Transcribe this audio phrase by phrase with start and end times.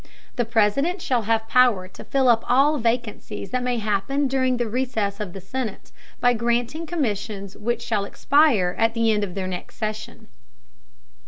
[0.35, 4.67] The President shall have Power to fill up all Vacancies that may happen during the
[4.67, 9.45] Recess of the Senate, by granting Commissions which shall expire at the End of their
[9.45, 10.27] next Session.